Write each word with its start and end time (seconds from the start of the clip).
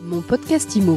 Mon 0.00 0.20
podcast 0.20 0.76
IMO. 0.76 0.96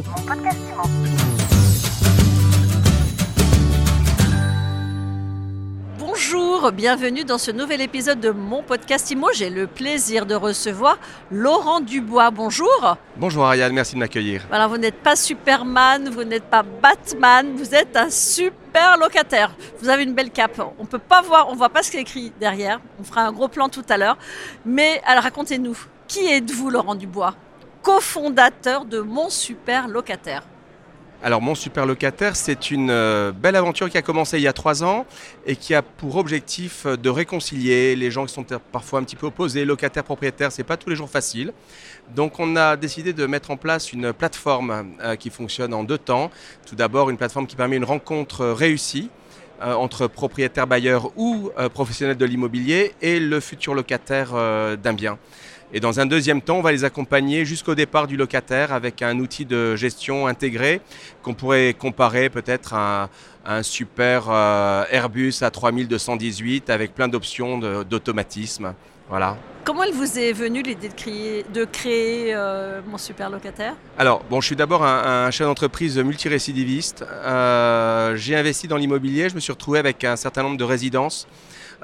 Bonjour, 5.98 6.70
bienvenue 6.70 7.24
dans 7.24 7.38
ce 7.38 7.50
nouvel 7.50 7.80
épisode 7.80 8.20
de 8.20 8.30
mon 8.30 8.62
podcast 8.62 9.10
IMO. 9.10 9.28
J'ai 9.34 9.50
le 9.50 9.66
plaisir 9.66 10.24
de 10.24 10.36
recevoir 10.36 10.98
Laurent 11.32 11.80
Dubois. 11.80 12.30
Bonjour. 12.30 12.96
Bonjour 13.16 13.44
Ariane, 13.44 13.72
merci 13.72 13.94
de 13.94 13.98
m'accueillir. 13.98 14.46
Alors 14.52 14.68
vous 14.68 14.78
n'êtes 14.78 15.02
pas 15.02 15.16
Superman, 15.16 16.08
vous 16.08 16.22
n'êtes 16.22 16.44
pas 16.44 16.62
Batman, 16.62 17.54
vous 17.56 17.74
êtes 17.74 17.96
un 17.96 18.08
super 18.08 18.98
locataire. 18.98 19.56
Vous 19.80 19.88
avez 19.88 20.04
une 20.04 20.14
belle 20.14 20.30
cape. 20.30 20.62
On 20.78 20.84
peut 20.84 20.98
pas 20.98 21.22
voir, 21.22 21.48
on 21.48 21.56
voit 21.56 21.70
pas 21.70 21.82
ce 21.82 21.90
qui 21.90 21.96
est 21.96 22.02
écrit 22.02 22.32
derrière. 22.38 22.80
On 23.00 23.04
fera 23.04 23.22
un 23.22 23.32
gros 23.32 23.48
plan 23.48 23.68
tout 23.68 23.84
à 23.88 23.96
l'heure. 23.96 24.16
Mais 24.64 25.02
alors 25.04 25.24
racontez-nous, 25.24 25.76
qui 26.06 26.26
êtes-vous 26.26 26.70
Laurent 26.70 26.94
Dubois? 26.94 27.34
Cofondateur 27.82 28.84
de 28.84 29.00
Mon 29.00 29.28
Super 29.28 29.88
Locataire. 29.88 30.44
Alors 31.24 31.40
mon 31.40 31.54
super 31.54 31.86
locataire, 31.86 32.34
c'est 32.34 32.72
une 32.72 32.90
euh, 32.90 33.30
belle 33.30 33.54
aventure 33.54 33.88
qui 33.88 33.96
a 33.96 34.02
commencé 34.02 34.38
il 34.38 34.42
y 34.42 34.48
a 34.48 34.52
trois 34.52 34.82
ans 34.82 35.06
et 35.46 35.54
qui 35.54 35.72
a 35.72 35.80
pour 35.80 36.16
objectif 36.16 36.84
euh, 36.84 36.96
de 36.96 37.08
réconcilier 37.08 37.94
les 37.94 38.10
gens 38.10 38.26
qui 38.26 38.34
sont 38.34 38.44
parfois 38.72 38.98
un 38.98 39.04
petit 39.04 39.14
peu 39.14 39.26
opposés, 39.26 39.64
locataires, 39.64 40.02
propriétaires, 40.02 40.50
c'est 40.50 40.64
pas 40.64 40.76
tous 40.76 40.90
les 40.90 40.96
jours 40.96 41.08
facile. 41.08 41.52
Donc 42.12 42.40
on 42.40 42.56
a 42.56 42.76
décidé 42.76 43.12
de 43.12 43.24
mettre 43.26 43.52
en 43.52 43.56
place 43.56 43.92
une 43.92 44.12
plateforme 44.12 44.96
euh, 45.00 45.14
qui 45.14 45.30
fonctionne 45.30 45.72
en 45.74 45.84
deux 45.84 45.98
temps. 45.98 46.32
Tout 46.66 46.74
d'abord 46.74 47.08
une 47.08 47.16
plateforme 47.16 47.46
qui 47.46 47.54
permet 47.54 47.76
une 47.76 47.84
rencontre 47.84 48.46
réussie 48.46 49.10
entre 49.64 50.08
propriétaires 50.08 50.66
bailleurs 50.66 51.12
ou 51.14 51.52
professionnels 51.72 52.16
de 52.16 52.24
l'immobilier 52.24 52.94
et 53.00 53.20
le 53.20 53.38
futur 53.38 53.74
locataire 53.74 54.32
d'un 54.76 54.92
bien. 54.92 55.18
Et 55.74 55.80
dans 55.80 56.00
un 56.00 56.06
deuxième 56.06 56.42
temps, 56.42 56.58
on 56.58 56.62
va 56.62 56.72
les 56.72 56.84
accompagner 56.84 57.46
jusqu'au 57.46 57.74
départ 57.74 58.06
du 58.06 58.18
locataire 58.18 58.74
avec 58.74 59.00
un 59.00 59.18
outil 59.18 59.46
de 59.46 59.74
gestion 59.74 60.26
intégré 60.26 60.82
qu'on 61.22 61.32
pourrait 61.32 61.72
comparer 61.72 62.28
peut-être 62.28 62.74
à, 62.74 63.08
un 63.46 63.62
super 63.62 64.26
euh, 64.28 64.84
Airbus 64.90 65.34
à 65.40 65.50
3218 65.50 66.68
avec 66.68 66.94
plein 66.94 67.08
d'options 67.08 67.58
d'automatisme. 67.58 68.74
Voilà. 69.08 69.36
Comment 69.64 69.84
elle 69.84 69.92
vous 69.92 70.18
est 70.18 70.32
venue 70.32 70.62
l'idée 70.62 70.88
de 70.88 70.94
créer, 70.94 71.44
de 71.52 71.64
créer 71.64 72.34
euh, 72.34 72.80
mon 72.86 72.98
super 72.98 73.30
locataire? 73.30 73.74
Alors, 73.96 74.22
bon, 74.28 74.40
je 74.40 74.46
suis 74.46 74.56
d'abord 74.56 74.84
un, 74.84 75.30
chef 75.30 75.46
d'entreprise 75.46 75.98
multirécidiviste. 75.98 77.04
Euh, 77.10 78.14
j'ai 78.16 78.36
investi 78.36 78.68
dans 78.68 78.76
l'immobilier, 78.76 79.28
je 79.28 79.34
me 79.34 79.40
suis 79.40 79.52
retrouvé 79.52 79.78
avec 79.78 80.04
un 80.04 80.16
certain 80.16 80.42
nombre 80.42 80.56
de 80.56 80.64
résidences 80.64 81.26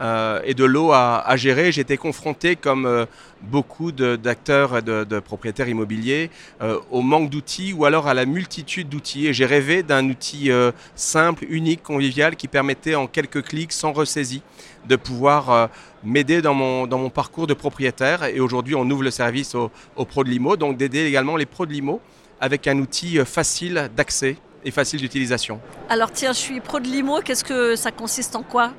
euh, 0.01 0.41
et 0.45 0.55
de 0.55 0.65
l'eau 0.65 0.93
à, 0.93 1.37
gérer. 1.37 1.73
J'étais 1.73 1.97
confronté, 1.97 2.55
comme 2.57 2.87
euh, 2.87 3.07
beaucoup 3.43 3.91
d'acteurs 3.93 4.79
et 4.79 4.83
de, 4.83 5.19
propriétaires 5.21 5.69
immobiliers, 5.69 6.31
euh, 6.63 6.79
au 6.91 7.03
manque 7.03 7.31
d'outils 7.31 7.73
ou 7.73 7.85
alors 7.85 8.07
à 8.07 8.15
la 8.15 8.25
multitude 8.25 8.89
d'outils. 8.89 9.33
J'ai 9.33 9.47
rêvé 9.47 9.83
d'un 9.83 10.09
outil 10.09 10.51
simple, 10.95 11.47
unique, 11.49 11.83
convivial, 11.83 12.37
qui 12.37 12.49
permettait 12.49 12.95
en 12.95 13.07
quelques 13.07 13.43
clics, 13.43 13.73
sans 13.73 13.93
ressaisie, 13.93 14.43
de 14.89 14.97
pouvoir 14.97 15.71
m'aider 16.05 16.43
dans 16.43 16.55
mon, 16.55 16.87
dans 16.87 16.99
mon 16.99 17.11
parcours 17.11 17.47
de 17.47 17.55
propriétaire. 17.55 18.25
Et 18.25 18.41
aujourd'hui, 18.41 18.75
on 18.75 18.89
ouvre 18.91 19.03
le 19.03 19.11
service 19.11 19.55
aux, 19.55 19.71
aux 19.97 20.05
pros 20.05 20.25
de 20.25 20.31
l'IMO, 20.31 20.57
donc 20.57 20.77
d'aider 20.77 21.05
également 21.05 21.37
les 21.37 21.47
pros 21.47 21.67
de 21.67 21.73
l'IMO 21.73 22.01
avec 22.41 22.69
un 22.69 22.79
outil 22.79 23.19
facile 23.25 23.91
d'accès 23.97 24.37
et 24.65 24.71
facile 24.71 25.01
d'utilisation. 25.01 25.61
Alors 25.89 26.13
tiens, 26.13 26.33
je 26.33 26.39
suis 26.39 26.61
pro 26.61 26.79
de 26.79 26.87
l'IMO, 26.87 27.21
qu'est-ce 27.25 27.45
que 27.45 27.75
ça 27.77 27.91
consiste 27.91 28.37
en 28.37 28.43
quoi? 28.43 28.73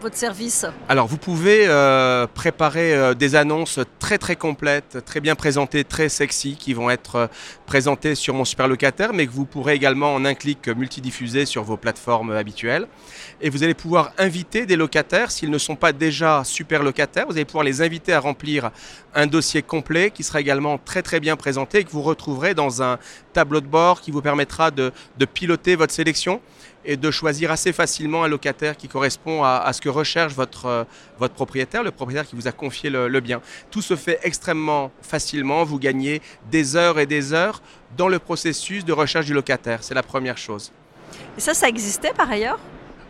Votre 0.00 0.16
service 0.16 0.64
Alors 0.88 1.06
vous 1.06 1.18
pouvez 1.18 1.66
euh, 1.66 2.26
préparer 2.26 2.94
euh, 2.94 3.14
des 3.14 3.36
annonces 3.36 3.78
très 3.98 4.16
très 4.18 4.34
complètes, 4.34 5.04
très 5.04 5.20
bien 5.20 5.34
présentées, 5.34 5.84
très 5.84 6.08
sexy, 6.08 6.56
qui 6.56 6.72
vont 6.72 6.90
être 6.90 7.16
euh, 7.16 7.26
présentées 7.66 8.14
sur 8.14 8.34
mon 8.34 8.44
super 8.44 8.66
locataire, 8.66 9.12
mais 9.12 9.26
que 9.26 9.32
vous 9.32 9.44
pourrez 9.44 9.74
également 9.74 10.14
en 10.14 10.24
un 10.24 10.34
clic 10.34 10.68
multidiffuser 10.68 11.44
sur 11.44 11.62
vos 11.64 11.76
plateformes 11.76 12.32
habituelles. 12.32 12.86
Et 13.40 13.50
vous 13.50 13.62
allez 13.62 13.74
pouvoir 13.74 14.12
inviter 14.18 14.64
des 14.64 14.76
locataires, 14.76 15.30
s'ils 15.30 15.50
ne 15.50 15.58
sont 15.58 15.76
pas 15.76 15.92
déjà 15.92 16.42
super 16.44 16.82
locataires, 16.82 17.26
vous 17.26 17.34
allez 17.34 17.44
pouvoir 17.44 17.64
les 17.64 17.82
inviter 17.82 18.14
à 18.14 18.20
remplir 18.20 18.70
un 19.14 19.26
dossier 19.26 19.62
complet 19.62 20.10
qui 20.10 20.22
sera 20.22 20.40
également 20.40 20.78
très 20.78 21.02
très 21.02 21.20
bien 21.20 21.36
présenté 21.36 21.78
et 21.78 21.84
que 21.84 21.90
vous 21.90 22.02
retrouverez 22.02 22.54
dans 22.54 22.82
un 22.82 22.98
tableau 23.32 23.60
de 23.60 23.66
bord 23.66 24.00
qui 24.00 24.10
vous 24.10 24.22
permettra 24.22 24.70
de, 24.70 24.92
de 25.18 25.24
piloter 25.26 25.76
votre 25.76 25.92
sélection 25.92 26.40
et 26.84 26.96
de 26.96 27.10
choisir 27.10 27.50
assez 27.50 27.72
facilement 27.72 28.24
un 28.24 28.28
locataire 28.28 28.76
qui 28.76 28.88
correspond 28.88 29.42
à, 29.44 29.70
ce 29.72 29.80
que 29.80 29.88
recherche 29.88 30.34
votre, 30.34 30.66
euh, 30.66 30.84
votre 31.18 31.34
propriétaire, 31.34 31.82
le 31.82 31.90
propriétaire 31.90 32.26
qui 32.26 32.36
vous 32.36 32.48
a 32.48 32.52
confié 32.52 32.90
le, 32.90 33.20
bien. 33.20 33.40
Tout 33.70 33.82
se 33.82 33.96
fait 33.96 34.18
extrêmement 34.22 34.90
facilement, 35.02 35.64
vous 35.64 35.78
gagnez 35.78 36.22
des 36.50 36.76
heures 36.76 36.98
et 36.98 37.06
des 37.06 37.32
heures 37.32 37.62
dans 37.96 38.08
le 38.08 38.18
processus 38.18 38.84
de 38.84 38.92
recherche 38.92 39.26
du 39.26 39.34
locataire, 39.34 39.82
c'est 39.82 39.94
la 39.94 40.02
première 40.02 40.38
chose. 40.38 40.72
Et 41.36 41.40
ça, 41.40 41.54
ça 41.54 41.68
existait 41.68 42.12
par 42.16 42.30
ailleurs? 42.30 42.58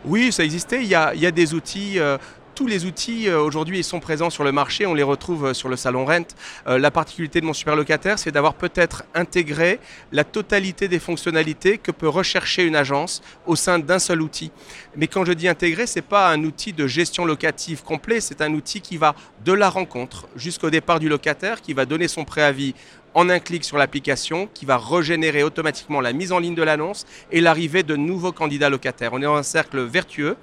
Oui, 0.03 0.31
ça 0.31 0.43
existait. 0.43 0.81
Il 0.81 0.87
y 0.87 0.95
a, 0.95 1.13
il 1.13 1.21
y 1.21 1.27
a 1.27 1.31
des 1.31 1.53
outils 1.53 1.99
euh, 1.99 2.17
tous 2.61 2.67
les 2.67 2.85
outils 2.85 3.27
euh, 3.27 3.41
aujourd'hui 3.41 3.83
sont 3.83 3.99
présents 3.99 4.29
sur 4.29 4.43
le 4.43 4.51
marché, 4.51 4.85
on 4.85 4.93
les 4.93 5.01
retrouve 5.01 5.47
euh, 5.47 5.53
sur 5.55 5.67
le 5.67 5.75
salon 5.75 6.05
Rent. 6.05 6.27
Euh, 6.67 6.77
la 6.77 6.91
particularité 6.91 7.41
de 7.41 7.45
mon 7.47 7.53
super 7.53 7.75
locataire, 7.75 8.19
c'est 8.19 8.31
d'avoir 8.31 8.53
peut-être 8.53 9.01
intégré 9.15 9.79
la 10.11 10.23
totalité 10.23 10.87
des 10.87 10.99
fonctionnalités 10.99 11.79
que 11.79 11.89
peut 11.89 12.07
rechercher 12.07 12.63
une 12.63 12.75
agence 12.75 13.23
au 13.47 13.55
sein 13.55 13.79
d'un 13.79 13.97
seul 13.97 14.21
outil. 14.21 14.51
Mais 14.95 15.07
quand 15.07 15.25
je 15.25 15.31
dis 15.33 15.47
intégré, 15.47 15.87
ce 15.87 15.95
n'est 15.95 16.03
pas 16.03 16.29
un 16.29 16.43
outil 16.43 16.71
de 16.71 16.85
gestion 16.85 17.25
locative 17.25 17.81
complet, 17.81 18.21
c'est 18.21 18.41
un 18.41 18.53
outil 18.53 18.79
qui 18.79 18.97
va 18.97 19.15
de 19.43 19.53
la 19.53 19.71
rencontre 19.71 20.27
jusqu'au 20.35 20.69
départ 20.69 20.99
du 20.99 21.09
locataire, 21.09 21.61
qui 21.61 21.73
va 21.73 21.87
donner 21.87 22.07
son 22.07 22.25
préavis 22.25 22.75
en 23.15 23.27
un 23.29 23.39
clic 23.39 23.63
sur 23.63 23.79
l'application 23.79 24.47
qui 24.53 24.65
va 24.67 24.77
régénérer 24.77 25.41
automatiquement 25.41 25.99
la 25.99 26.13
mise 26.13 26.31
en 26.31 26.37
ligne 26.37 26.53
de 26.53 26.61
l'annonce 26.61 27.07
et 27.31 27.41
l'arrivée 27.41 27.81
de 27.81 27.95
nouveaux 27.95 28.31
candidats 28.31 28.69
locataires. 28.69 29.13
On 29.13 29.17
est 29.19 29.25
dans 29.25 29.35
un 29.35 29.41
cercle 29.41 29.81
vertueux 29.81 30.37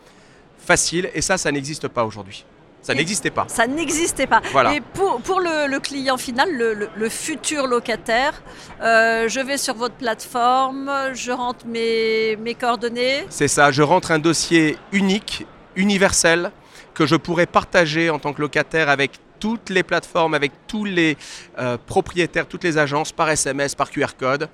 facile 0.58 1.10
et 1.14 1.22
ça, 1.22 1.38
ça 1.38 1.50
n'existe 1.50 1.88
pas 1.88 2.04
aujourd'hui. 2.04 2.44
Ça 2.82 2.94
n'existait 2.94 3.30
pas. 3.30 3.44
Ça 3.48 3.66
n'existait 3.66 4.26
pas. 4.26 4.41
Voilà. 4.52 4.74
Et 4.74 4.80
pour, 4.80 5.20
pour 5.20 5.41
le, 5.41 5.78
client 5.78 6.16
final, 6.16 6.48
le, 6.52 7.08
futur 7.08 7.66
locataire, 7.66 8.42
euh, 8.80 9.28
je 9.28 9.41
vais 9.41 9.58
sur 9.58 9.74
votre 9.74 9.96
plateforme, 9.96 10.91
je 11.12 11.32
rentre 11.32 11.66
mes, 11.66 12.36
mes 12.36 12.54
coordonnées. 12.54 13.26
C'est 13.28 13.48
ça, 13.48 13.72
je 13.72 13.82
rentre 13.82 14.10
un 14.10 14.19
dossier 14.19 14.78
unique, 14.92 15.46
universel, 15.76 16.50
que 16.94 17.04
je 17.04 17.16
pourrais 17.16 17.46
partager 17.46 18.10
en 18.10 18.19
tant 18.19 18.32
que 18.32 18.40
locataire 18.40 18.88
avec 18.88 19.12
toutes 19.38 19.70
les 19.70 19.82
plateformes, 19.82 20.34
avec 20.34 20.52
tous 20.66 20.84
les 20.84 21.16
euh, 21.58 21.76
propriétaires, 21.86 22.46
toutes 22.46 22.64
les 22.64 22.78
agences, 22.78 23.12
par 23.12 23.28
SMS, 23.28 23.75
par 23.75 23.90
QR 23.90 24.16
code. 24.19 24.48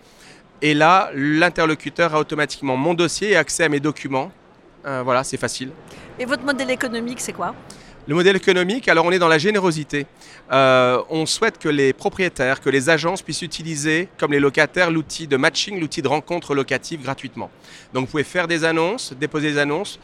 Et 0.61 0.75
là, 0.75 1.11
l'interlocuteur 1.15 2.15
a 2.15 2.19
automatiquement 2.19 2.77
mon 2.77 2.95
dossier 2.95 3.31
et 3.31 3.37
accès 3.37 3.65
à 3.65 3.69
mes 3.69 3.81
documents 3.81 4.33
voilà, 4.85 5.25
c'est 5.25 5.37
facile. 5.37 5.71
Et 6.19 6.25
votre 6.25 6.45
modèle 6.45 6.71
économique, 6.71 7.21
c'est 7.21 7.33
quoi? 7.33 7.55
Le 8.07 8.15
modèle 8.15 8.37
économique, 8.37 8.87
alors 8.89 9.07
on 9.07 9.13
est 9.13 9.19
dans 9.19 9.29
la 9.29 9.39
générosité. 9.39 10.07
Euh, 10.53 11.03
on 11.09 11.25
souhaite 11.25 11.59
que 11.59 11.71
les 11.71 11.95
propriétaires, 11.95 12.61
que 12.61 12.69
les 12.69 12.91
agences 12.91 13.23
puissent 13.23 13.41
utiliser, 13.41 14.11
comme 14.19 14.33
les 14.33 14.41
locataires, 14.41 14.91
l'outil 14.91 15.27
de 15.27 15.39
matching, 15.39 15.81
l'outil 15.81 16.03
de 16.03 16.09
rencontre 16.09 16.55
locative 16.55 17.03
gratuitement. 17.03 17.51
Donc 17.95 18.05
vous 18.05 18.11
pouvez 18.11 18.25
faire 18.25 18.47
des 18.47 18.65
annonces, 18.65 19.15
déposer 19.19 19.53
des 19.53 19.59
annonces, 19.59 19.99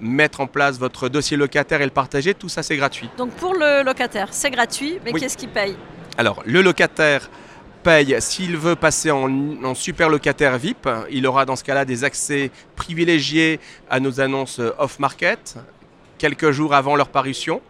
mettre 0.00 0.40
en 0.40 0.48
place 0.48 0.76
votre 0.76 1.08
dossier 1.08 1.36
locataire 1.36 1.80
et 1.80 1.84
le 1.84 1.92
partager, 1.92 2.34
tout 2.34 2.48
ça 2.48 2.64
c'est 2.64 2.76
gratuit. 2.76 3.08
Donc 3.16 3.30
pour 3.30 3.54
le 3.54 3.84
locataire, 3.84 4.28
c'est 4.32 4.50
gratuit, 4.50 4.98
mais 5.04 5.12
qu'est-ce 5.12 5.36
qu'il 5.36 5.50
paye? 5.50 5.76
Alors 6.18 6.42
le 6.44 6.62
locataire 6.62 7.30
s'il 8.18 8.56
veut 8.56 8.74
passer 8.74 9.12
en, 9.12 9.74
super 9.74 10.08
locataire 10.08 10.58
VIP, 10.58 10.88
il 11.08 11.24
aura 11.24 11.44
dans 11.44 11.54
ce 11.54 11.62
cas-là 11.62 11.84
des 11.84 12.02
accès 12.02 12.50
privilégiés 12.74 13.60
à 13.88 14.00
nos 14.00 14.20
annonces 14.20 14.60
off-market, 14.78 15.56
quelques 16.18 16.50
jours 16.50 16.74
avant 16.74 16.96
leur 16.96 17.08
parution. 17.08 17.60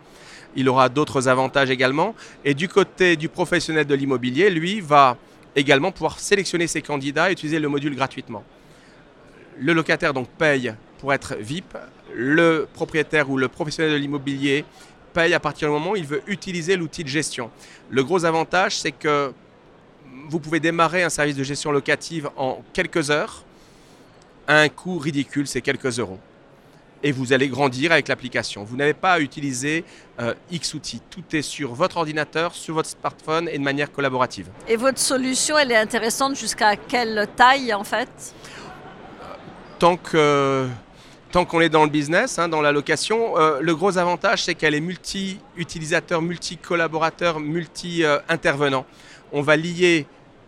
Il 0.54 0.70
aura 0.70 0.88
d'autres 0.88 1.28
avantages 1.28 1.70
également. 1.70 2.14
Et 2.46 2.54
du 2.54 2.66
côté 2.66 3.16
du 3.16 3.28
professionnel 3.28 3.86
de 3.86 3.94
l'immobilier, 3.94 4.48
lui, 4.48 4.80
va 4.80 5.18
également 5.54 5.92
pouvoir 5.92 6.18
sélectionner 6.18 6.66
ses 6.66 6.80
candidats 6.80 7.28
et 7.28 7.32
utiliser 7.32 7.58
le 7.58 7.68
module 7.68 7.94
gratuitement. 7.94 8.42
Le 9.60 9.74
locataire 9.74 10.14
donc 10.14 10.28
paye 10.28 10.72
pour 10.98 11.12
être 11.12 11.34
VIP. 11.38 11.76
Le 12.14 12.66
propriétaire 12.72 13.28
ou 13.28 13.36
le 13.36 13.48
professionnel 13.48 13.92
de 13.92 13.98
l'immobilier 13.98 14.64
paye 15.12 15.34
à 15.34 15.40
partir 15.40 15.68
du 15.68 15.74
moment 15.74 15.90
où 15.90 15.96
il 15.96 16.06
veut 16.06 16.22
utiliser 16.26 16.76
l'outil 16.76 17.04
de 17.04 17.08
gestion. 17.08 17.50
Le 17.90 18.02
gros 18.02 18.24
avantage, 18.24 18.78
c'est 18.78 18.92
que 18.92 19.34
vous 20.28 20.40
pouvez 20.40 20.60
démarrer 20.60 21.02
un 21.02 21.10
service 21.10 21.36
de 21.36 21.44
gestion 21.44 21.70
locative 21.72 22.30
en 22.36 22.62
quelques 22.72 23.10
heures 23.10 23.44
à 24.46 24.60
un 24.60 24.68
coût 24.68 24.98
ridicule, 24.98 25.46
c'est 25.46 25.60
quelques 25.60 25.98
euros. 25.98 26.18
Et 27.02 27.12
vous 27.12 27.32
allez 27.32 27.48
grandir 27.48 27.92
avec 27.92 28.08
l'application. 28.08 28.64
Vous 28.64 28.76
n'avez 28.76 28.94
pas 28.94 29.12
à 29.12 29.20
utiliser 29.20 29.84
euh, 30.18 30.34
X 30.50 30.74
outils. 30.74 31.02
Tout 31.10 31.24
est 31.32 31.42
sur 31.42 31.74
votre 31.74 31.98
ordinateur, 31.98 32.54
sur 32.54 32.74
votre 32.74 32.88
smartphone 32.88 33.48
et 33.48 33.58
de 33.58 33.62
manière 33.62 33.92
collaborative. 33.92 34.48
Et 34.66 34.76
votre 34.76 34.98
solution, 34.98 35.58
elle 35.58 35.72
est 35.72 35.76
intéressante 35.76 36.36
jusqu'à 36.36 36.76
quelle 36.76 37.28
taille 37.36 37.74
en 37.74 37.84
fait? 37.84 38.08
Tant 39.78 39.96
que 39.96 40.66
tant 41.32 41.44
qu'on 41.44 41.60
est 41.60 41.68
dans 41.68 41.84
le 41.84 41.90
business, 41.90 42.38
hein, 42.38 42.48
dans 42.48 42.62
la 42.62 42.72
location, 42.72 43.36
euh, 43.36 43.60
le 43.60 43.76
gros 43.76 43.98
avantage, 43.98 44.44
c'est 44.44 44.54
qu'elle 44.54 44.74
est 44.74 44.80
multi-utilisateur, 44.80 46.22
multi-collaborateur, 46.22 47.40
multi-intervenant. 47.40 48.86
On 49.32 49.42
va 49.42 49.56
lier 49.56 50.06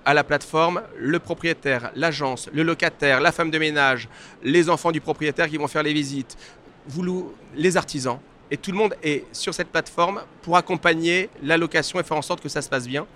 à 0.09 0.15
la 0.15 0.25
plateforme 0.25 0.81
le 0.97 1.19
propriétaire, 1.19 1.91
l'agence, 1.95 2.49
le 2.55 2.63
locataire, 2.63 3.21
la 3.21 3.31
femme 3.31 3.51
de 3.51 3.59
ménage, 3.59 4.09
les 4.43 4.71
enfants 4.71 4.91
du 4.91 5.03
propriétaire 5.03 5.51
qui 5.51 5.59
vont 5.59 5.69
faire 5.69 5.83
les 5.83 5.93
visites, 5.93 6.35
vous, 6.87 7.35
les 7.55 7.77
artisans. 7.77 8.19
Et 8.51 8.57
tout 8.57 8.71
le 8.71 8.79
monde 8.79 8.95
est 9.03 9.27
sur 9.33 9.53
cette 9.53 9.69
plateforme 9.69 10.23
pour 10.41 10.57
accompagner 10.57 11.29
la 11.43 11.59
location 11.59 12.01
et 12.01 12.03
faire 12.05 12.17
en 12.17 12.23
sorte 12.23 12.41
que 12.41 12.49
ça 12.49 12.63
se 12.63 12.71
passe 12.71 12.89
bien. 12.89 13.07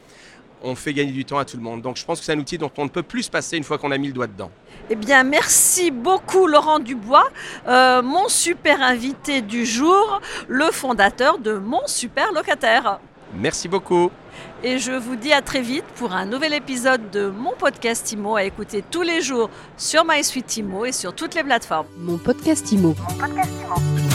On 0.63 0.75
fait 0.75 0.93
gagner 0.93 1.13
du 1.13 1.25
temps 1.25 1.39
à 1.39 1.47
tout 1.47 1.57
le 1.57 1.63
monde. 1.63 1.81
Donc 1.81 1.97
je 1.97 2.05
pense 2.05 2.19
que 2.21 2.27
c'est 2.27 2.35
un 2.35 2.39
outil 2.39 2.59
dont 2.59 2.71
on 2.77 2.85
ne 2.85 2.91
peut 2.91 3.03
plus 3.03 3.23
se 3.23 3.31
passer 3.31 3.57
une 3.57 3.65
fois 3.65 3.79
qu'on 3.79 3.91
a 3.91 3.97
mis 3.97 4.09
le 4.09 4.13
doigt 4.13 4.27
dedans. 4.27 4.51
Eh 4.91 4.95
bien, 4.95 5.25
merci 5.25 5.91
beaucoup 5.91 6.47
Laurent 6.47 6.79
Dubois, 6.79 7.27
euh, 7.69 8.03
mon 8.03 8.29
super 8.29 8.83
invité 8.83 9.41
du 9.41 9.65
jour, 9.65 10.21
le 10.47 10.67
fondateur 10.67 11.39
de 11.39 11.55
Mon 11.55 11.87
Super 11.87 12.33
Locataire. 12.33 13.01
Merci 13.35 13.69
beaucoup. 13.69 14.11
Et 14.63 14.79
je 14.79 14.93
vous 14.93 15.17
dis 15.17 15.33
à 15.33 15.43
très 15.43 15.63
vite 15.63 15.85
pour 15.97 16.13
un 16.13 16.25
nouvel 16.25 16.53
épisode 16.55 17.11
de 17.11 17.29
mon 17.29 17.53
podcast 17.59 18.11
IMO 18.13 18.37
à 18.37 18.45
écouter 18.45 18.85
tous 18.91 19.03
les 19.03 19.21
jours 19.21 19.51
sur 19.77 20.05
MySuite 20.05 20.57
IMO 20.57 20.85
et 20.85 20.93
sur 20.93 21.15
toutes 21.15 21.35
les 21.35 21.43
plateformes. 21.43 21.87
Mon 21.99 22.19
podcast 22.19 22.71
IMO. 22.73 22.95
Mon 22.99 23.17
podcast 23.17 23.51
IMO. 23.65 24.12